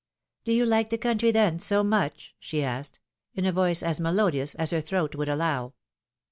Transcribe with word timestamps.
^^Do 0.47 0.55
you 0.55 0.65
like 0.65 0.89
the 0.89 0.97
country, 0.97 1.29
then, 1.29 1.59
so 1.59 1.83
much?" 1.83 2.33
she 2.39 2.63
asked, 2.63 2.99
in 3.35 3.45
a 3.45 3.51
voice 3.51 3.83
as 3.83 3.99
melodious 3.99 4.55
as 4.55 4.71
her 4.71 4.81
throat 4.81 5.13
would 5.13 5.29
allow. 5.29 5.75